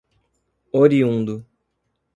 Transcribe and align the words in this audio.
oriundo 0.81 1.45